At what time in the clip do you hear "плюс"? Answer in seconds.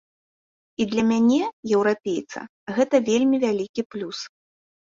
3.95-4.19